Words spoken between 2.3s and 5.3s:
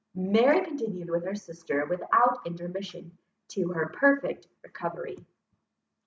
intermission, to her perfect recovery.